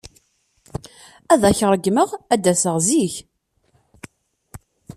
Ad 1.33 1.41
ak-ṛeggmeɣ 1.49 2.09
ad 2.33 2.39
d-aseɣ 2.43 2.77
zik. 2.87 3.15